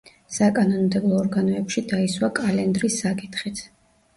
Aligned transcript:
საკანონმდებლო 0.35 1.19
ორგანოებში 1.25 1.83
დაისვა 1.93 2.33
კალენდრის 2.41 2.99
საკითხიც. 3.07 3.63